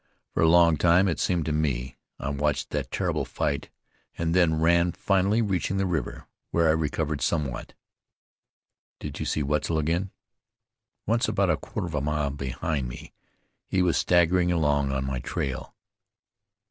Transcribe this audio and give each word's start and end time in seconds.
For 0.33 0.41
a 0.41 0.47
long 0.49 0.77
time, 0.77 1.07
it 1.07 1.19
seemed 1.19 1.45
to 1.45 1.51
me, 1.53 1.95
I 2.17 2.29
watched 2.29 2.71
that 2.71 2.89
terrible 2.89 3.23
fight, 3.23 3.69
and 4.17 4.33
then 4.33 4.59
ran, 4.59 4.93
finally 4.93 5.43
reaching 5.43 5.77
the 5.77 5.85
river, 5.85 6.25
where 6.49 6.69
I 6.69 6.71
recovered 6.71 7.21
somewhat." 7.21 7.75
"Did 8.99 9.19
you 9.19 9.27
see 9.27 9.43
Wetzel 9.43 9.77
again?" 9.77 10.09
"Once, 11.05 11.27
about 11.27 11.51
a 11.51 11.55
quarter 11.57 11.85
of 11.85 11.93
a 11.93 12.01
mile 12.01 12.31
behind 12.31 12.89
me. 12.89 13.13
He 13.67 13.83
was 13.83 13.95
staggering 13.95 14.51
along 14.51 14.91
on 14.91 15.05
my 15.05 15.19
trail." 15.19 15.75